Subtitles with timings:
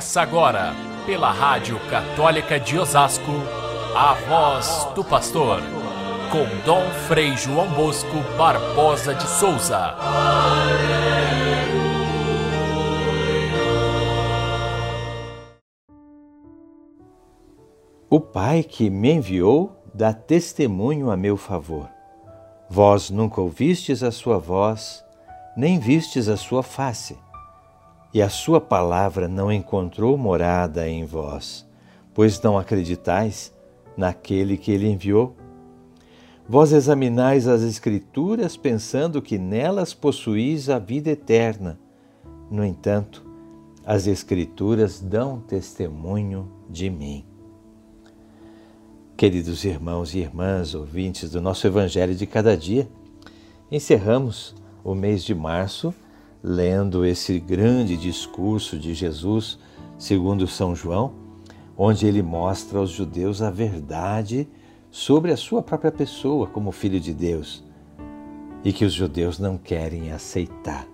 [0.00, 0.74] Começa agora,
[1.04, 3.32] pela Rádio Católica de Osasco,
[3.94, 5.60] a voz do pastor,
[6.32, 9.94] com Dom Frei João Bosco Barbosa de Souza.
[18.08, 21.90] O Pai que me enviou dá testemunho a meu favor.
[22.70, 25.04] Vós nunca ouvistes a sua voz,
[25.54, 27.18] nem vistes a sua face
[28.12, 31.66] e a sua palavra não encontrou morada em vós,
[32.12, 33.52] pois não acreditais
[33.96, 35.36] naquele que ele enviou.
[36.48, 41.78] Vós examinais as Escrituras pensando que nelas possuís a vida eterna.
[42.50, 43.24] No entanto,
[43.86, 47.24] as Escrituras dão testemunho de mim.
[49.16, 52.88] Queridos irmãos e irmãs, ouvintes do nosso Evangelho de cada dia,
[53.70, 55.94] encerramos o mês de março
[56.42, 59.58] lendo esse grande discurso de Jesus,
[59.98, 61.12] segundo São João,
[61.76, 64.48] onde ele mostra aos judeus a verdade
[64.90, 67.62] sobre a sua própria pessoa como filho de Deus
[68.64, 70.86] e que os judeus não querem aceitar.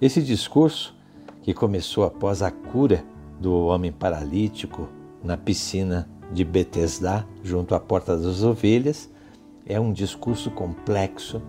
[0.00, 0.94] Esse discurso,
[1.42, 3.04] que começou após a cura
[3.38, 4.88] do homem paralítico
[5.22, 9.10] na piscina de Betesda, junto à porta das ovelhas,
[9.66, 11.42] é um discurso complexo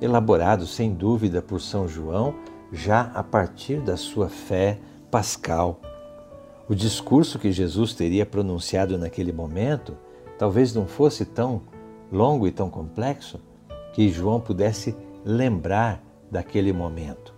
[0.00, 2.34] elaborado sem dúvida por São João
[2.72, 4.78] já a partir da sua fé
[5.10, 5.80] pascal.
[6.68, 9.96] O discurso que Jesus teria pronunciado naquele momento
[10.38, 11.62] talvez não fosse tão
[12.10, 13.40] longo e tão complexo
[13.92, 17.34] que João pudesse lembrar daquele momento.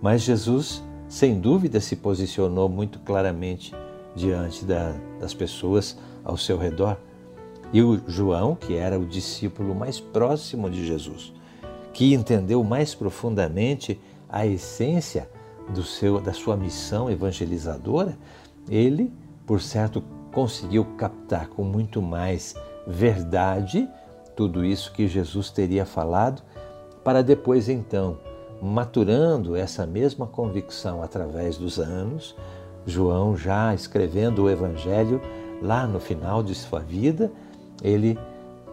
[0.00, 3.74] Mas Jesus, sem dúvida, se posicionou muito claramente
[4.14, 6.96] diante da, das pessoas ao seu redor.
[7.72, 11.32] E o João, que era o discípulo mais próximo de Jesus,
[11.92, 15.28] que entendeu mais profundamente a essência
[15.68, 18.16] do seu, da sua missão evangelizadora,
[18.68, 19.12] ele,
[19.46, 22.54] por certo, conseguiu captar com muito mais
[22.86, 23.88] verdade
[24.36, 26.42] tudo isso que Jesus teria falado,
[27.02, 28.18] para depois então,
[28.62, 32.36] maturando essa mesma convicção através dos anos,
[32.86, 35.20] João já escrevendo o Evangelho
[35.60, 37.32] lá no final de sua vida,
[37.82, 38.18] ele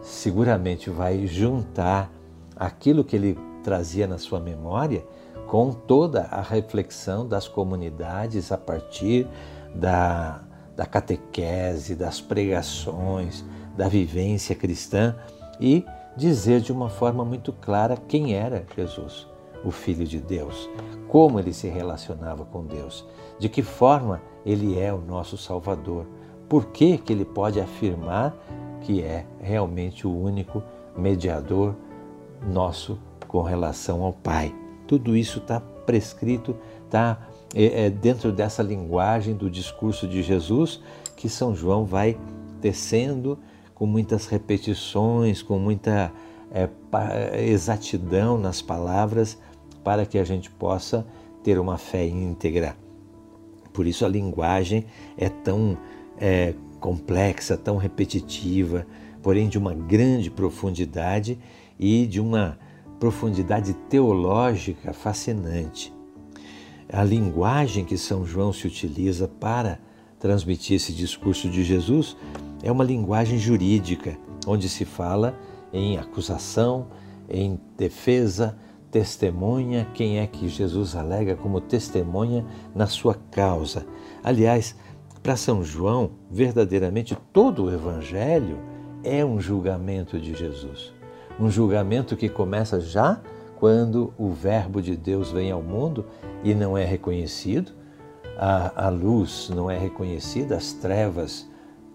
[0.00, 2.10] seguramente vai juntar
[2.56, 5.04] aquilo que ele trazia na sua memória
[5.46, 9.28] com toda a reflexão das comunidades a partir
[9.74, 10.40] da,
[10.74, 13.44] da catequese, das pregações,
[13.76, 15.14] da vivência cristã
[15.60, 15.84] e
[16.16, 19.28] dizer de uma forma muito clara quem era Jesus,
[19.64, 20.68] o Filho de Deus,
[21.08, 23.06] como ele se relacionava com Deus,
[23.38, 26.06] de que forma ele é o nosso Salvador,
[26.48, 28.34] por que, que ele pode afirmar
[28.80, 30.62] que é realmente o único
[30.96, 31.74] mediador
[32.42, 34.54] nosso com relação ao Pai.
[34.86, 40.80] Tudo isso está prescrito, está é, é, dentro dessa linguagem do discurso de Jesus
[41.16, 42.18] que São João vai
[42.60, 43.38] tecendo
[43.74, 46.12] com muitas repetições, com muita
[46.50, 46.68] é,
[47.46, 49.38] exatidão nas palavras,
[49.84, 51.06] para que a gente possa
[51.42, 52.76] ter uma fé íntegra.
[53.72, 54.86] Por isso a linguagem
[55.16, 55.76] é tão
[56.18, 58.86] é, complexa, tão repetitiva,
[59.26, 61.36] porém de uma grande profundidade
[61.76, 62.56] e de uma
[63.00, 65.92] profundidade teológica fascinante.
[66.88, 69.80] A linguagem que São João se utiliza para
[70.20, 72.16] transmitir esse discurso de Jesus
[72.62, 74.16] é uma linguagem jurídica,
[74.46, 75.36] onde se fala
[75.72, 76.86] em acusação,
[77.28, 78.56] em defesa,
[78.92, 83.88] testemunha, quem é que Jesus alega como testemunha na sua causa.
[84.22, 84.76] Aliás,
[85.20, 88.75] para São João, verdadeiramente todo o Evangelho
[89.06, 90.92] é um julgamento de Jesus.
[91.38, 93.20] Um julgamento que começa já
[93.58, 96.04] quando o Verbo de Deus vem ao mundo
[96.42, 97.72] e não é reconhecido,
[98.36, 101.48] a, a luz não é reconhecida, as trevas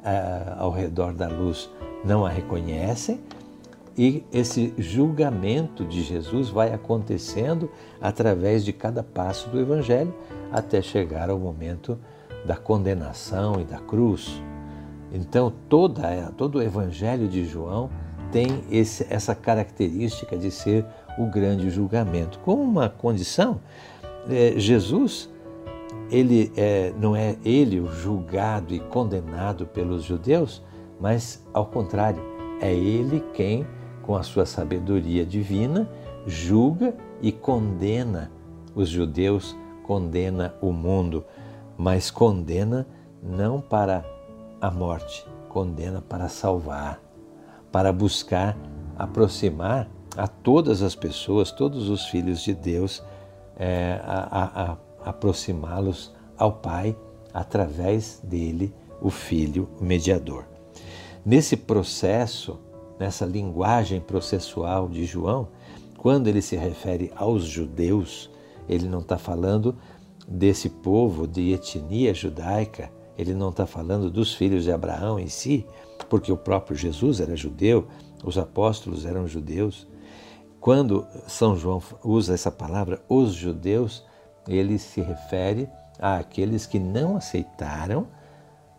[0.04, 1.70] a, ao redor da luz
[2.04, 3.20] não a reconhecem,
[3.98, 7.70] e esse julgamento de Jesus vai acontecendo
[8.00, 10.14] através de cada passo do Evangelho
[10.52, 12.00] até chegar ao momento
[12.46, 14.42] da condenação e da cruz.
[15.14, 17.90] Então, toda, todo o Evangelho de João
[18.32, 20.86] tem esse, essa característica de ser
[21.18, 22.40] o grande julgamento.
[22.40, 23.60] Com uma condição,
[24.30, 25.30] é, Jesus,
[26.10, 30.64] ele é, não é ele o julgado e condenado pelos judeus,
[31.00, 32.22] mas ao contrário,
[32.62, 33.66] é ele quem,
[34.04, 35.90] com a sua sabedoria divina,
[36.26, 38.32] julga e condena
[38.76, 41.26] os judeus, condena o mundo,
[41.78, 42.88] mas condena
[43.22, 44.06] não para
[44.62, 47.02] a morte, condena para salvar
[47.72, 48.58] para buscar
[48.98, 53.02] aproximar a todas as pessoas, todos os filhos de Deus,
[53.58, 54.78] é, a, a, a
[55.10, 56.96] aproximá-los ao Pai
[57.34, 60.46] através dele, o Filho mediador.
[61.26, 62.60] Nesse processo,
[63.00, 65.48] nessa linguagem processual de João,
[65.98, 68.30] quando ele se refere aos judeus,
[68.68, 69.76] ele não está falando
[70.28, 75.66] desse povo de etnia judaica, ele não está falando dos filhos de Abraão em si,
[76.10, 77.88] porque o próprio Jesus era judeu,
[78.24, 79.88] os apóstolos eram judeus.
[80.60, 84.06] Quando São João usa essa palavra, os judeus,
[84.48, 85.70] ele se refere
[86.00, 88.08] àqueles que não aceitaram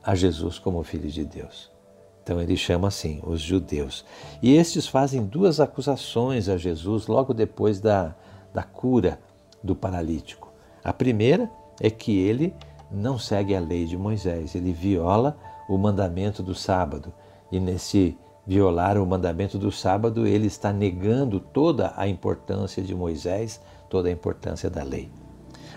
[0.02, 1.70] a Jesus como Filho de Deus.
[2.22, 4.04] Então ele chama assim, os judeus.
[4.40, 8.14] E estes fazem duas acusações a Jesus logo depois da,
[8.54, 9.18] da cura
[9.62, 10.52] do paralítico.
[10.84, 11.50] A primeira
[11.80, 12.54] é que ele
[12.92, 15.36] não segue a lei de Moisés, ele viola
[15.68, 17.12] o mandamento do sábado.
[17.50, 18.16] E nesse
[18.46, 24.12] violar o mandamento do sábado, ele está negando toda a importância de Moisés, toda a
[24.12, 25.10] importância da lei.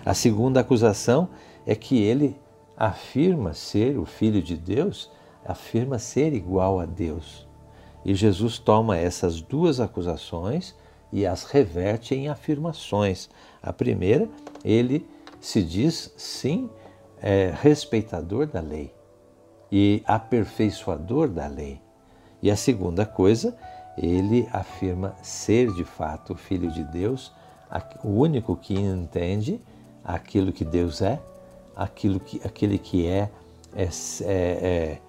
[0.04, 1.28] A segunda acusação
[1.66, 2.36] é que ele
[2.76, 5.10] afirma ser o filho de Deus,
[5.44, 7.46] afirma ser igual a Deus.
[8.04, 10.74] E Jesus toma essas duas acusações
[11.12, 13.28] e as reverte em afirmações.
[13.62, 14.28] A primeira,
[14.64, 15.06] ele
[15.40, 16.68] se diz sim
[17.20, 18.94] é, respeitador da lei
[19.70, 21.80] e aperfeiçoador da lei.
[22.42, 23.56] E a segunda coisa,
[23.96, 27.32] ele afirma ser de fato o Filho de Deus,
[28.04, 29.60] o único que entende
[30.04, 31.20] aquilo que Deus é,
[31.74, 33.30] aquilo que, aquele que é,
[33.74, 35.00] é, é, é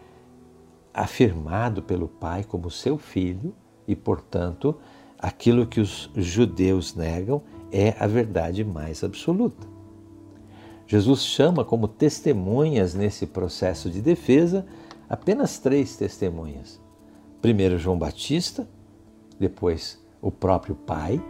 [0.94, 3.54] afirmado pelo Pai como seu filho
[3.88, 4.76] e, portanto,
[5.20, 9.77] aquilo que os judeus negam é a verdade mais absoluta.
[10.88, 14.66] Jesus chama como testemunhas nesse processo de defesa
[15.10, 16.80] apenas três testemunhas.
[17.42, 18.68] Primeiro, João Batista,
[19.38, 21.22] depois, o próprio Pai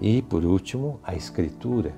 [0.00, 1.94] e, por último, a Escritura.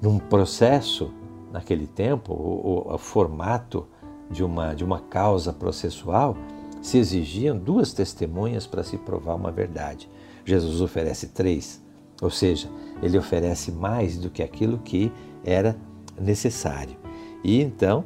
[0.00, 1.12] Num processo,
[1.52, 3.86] naquele tempo, o, o, o formato
[4.30, 6.36] de uma, de uma causa processual,
[6.80, 10.08] se exigiam duas testemunhas para se provar uma verdade.
[10.44, 11.82] Jesus oferece três,
[12.22, 12.70] ou seja,
[13.02, 15.12] ele oferece mais do que aquilo que
[15.44, 15.76] era
[16.20, 16.96] necessário.
[17.42, 18.04] E então,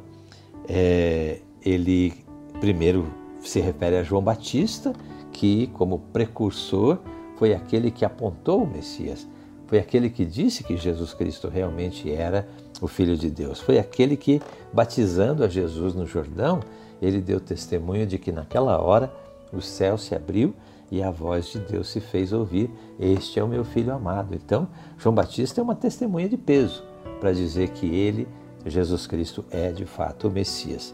[0.67, 2.13] é, ele
[2.59, 3.07] primeiro
[3.41, 4.93] se refere a João Batista,
[5.31, 6.99] que, como precursor,
[7.37, 9.27] foi aquele que apontou o Messias,
[9.67, 12.47] foi aquele que disse que Jesus Cristo realmente era
[12.79, 16.59] o Filho de Deus, foi aquele que, batizando a Jesus no Jordão,
[17.01, 19.13] ele deu testemunho de que naquela hora
[19.51, 20.53] o céu se abriu
[20.91, 22.69] e a voz de Deus se fez ouvir:
[22.99, 24.33] Este é o meu filho amado.
[24.35, 24.67] Então,
[24.97, 26.83] João Batista é uma testemunha de peso
[27.19, 28.27] para dizer que ele,
[28.65, 30.93] Jesus Cristo, é de fato o Messias.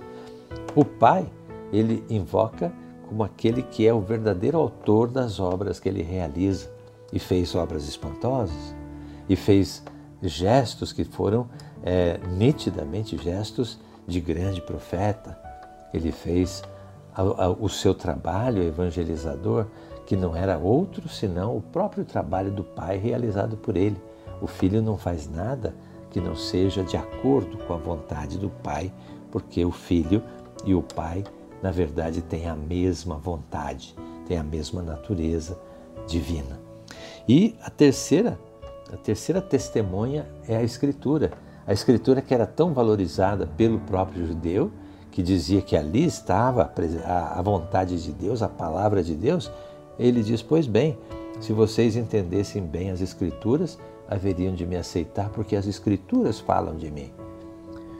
[0.75, 1.27] O Pai
[1.71, 2.71] ele invoca
[3.07, 6.69] como aquele que é o verdadeiro autor das obras que ele realiza
[7.11, 8.75] e fez obras espantosas
[9.27, 9.83] e fez
[10.21, 11.47] gestos que foram
[11.83, 15.37] é, nitidamente gestos de grande profeta.
[15.93, 16.63] Ele fez
[17.13, 19.67] a, a, o seu trabalho evangelizador,
[20.05, 23.97] que não era outro senão o próprio trabalho do Pai realizado por ele.
[24.41, 25.75] O Filho não faz nada
[26.09, 28.91] que não seja de acordo com a vontade do Pai,
[29.31, 30.23] porque o Filho
[30.65, 31.23] e o Pai
[31.61, 33.95] na verdade tem a mesma vontade,
[34.27, 35.59] tem a mesma natureza
[36.07, 36.59] divina.
[37.27, 38.39] E a terceira,
[38.91, 41.31] a terceira testemunha é a escritura.
[41.67, 44.71] A escritura que era tão valorizada pelo próprio judeu,
[45.11, 46.71] que dizia que ali estava
[47.05, 49.51] a vontade de Deus, a palavra de Deus,
[49.99, 50.97] ele diz: Pois bem,
[51.39, 53.77] se vocês entendessem bem as Escrituras,
[54.09, 57.11] haveriam de me aceitar, porque as Escrituras falam de mim.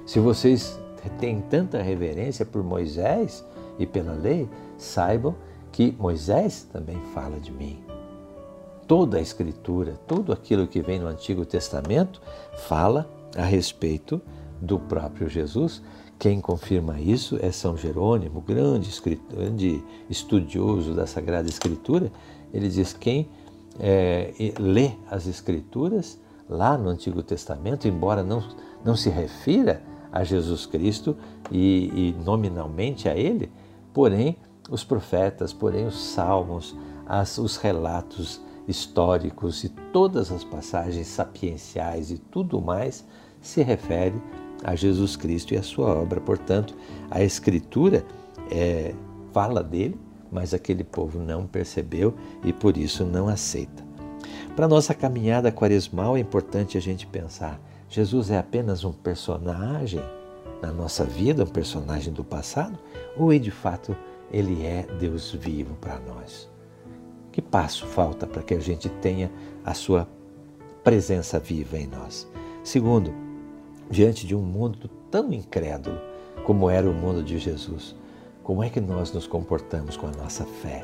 [0.06, 0.80] Se vocês
[1.20, 3.46] têm tanta reverência por Moisés,
[3.80, 4.48] e pela lei,
[4.78, 5.34] saibam
[5.72, 7.82] que Moisés também fala de mim.
[8.86, 12.22] Toda a Escritura, tudo aquilo que vem no Antigo Testamento,
[12.68, 14.22] fala a respeito
[14.60, 15.82] do próprio Jesus.
[16.18, 18.92] Quem confirma isso é São Jerônimo, grande,
[19.32, 22.12] grande estudioso da Sagrada Escritura.
[22.54, 23.30] Ele diz: quem
[23.80, 26.20] é, lê as Escrituras
[26.50, 28.44] lá no Antigo Testamento, embora não,
[28.84, 29.82] não se refira
[30.12, 31.16] a Jesus Cristo
[31.52, 33.52] e, e nominalmente a Ele,
[33.94, 34.38] Porém,
[34.70, 42.18] os profetas, porém, os salmos, as, os relatos históricos e todas as passagens sapienciais e
[42.18, 43.06] tudo mais
[43.42, 44.16] se refere
[44.64, 46.22] a Jesus Cristo e a sua obra.
[46.22, 46.76] Portanto,
[47.10, 48.06] a Escritura
[48.52, 48.94] é,
[49.34, 50.00] fala dele,
[50.32, 53.84] mas aquele povo não percebeu e por isso não aceita.
[54.56, 57.60] Para nossa caminhada quaresmal é importante a gente pensar:
[57.90, 60.02] Jesus é apenas um personagem
[60.62, 62.78] na nossa vida, um personagem do passado,
[63.18, 63.96] ou de fato
[64.32, 66.50] ele é Deus vivo para nós?
[67.32, 69.32] Que passo falta para que a gente tenha
[69.64, 70.08] a sua
[70.84, 72.28] presença viva em nós?
[72.64, 73.14] Segundo,
[73.90, 75.98] diante de um mundo tão incrédulo
[76.44, 77.96] como era o mundo de Jesus,
[78.50, 80.82] como é que nós nos comportamos com a nossa fé?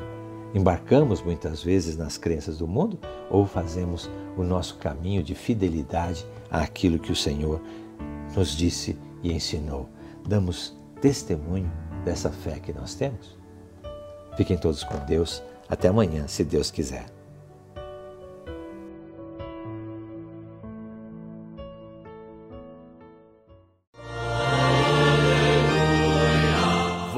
[0.54, 2.96] Embarcamos muitas vezes nas crenças do mundo
[3.28, 7.60] ou fazemos o nosso caminho de fidelidade àquilo que o Senhor
[8.36, 9.88] nos disse e ensinou?
[10.28, 11.68] Damos testemunho
[12.04, 13.36] dessa fé que nós temos?
[14.36, 15.42] Fiquem todos com Deus.
[15.68, 17.15] Até amanhã, se Deus quiser.